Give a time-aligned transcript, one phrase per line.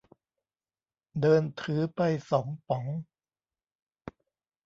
[1.21, 2.85] เดินถือไปสองป๋อง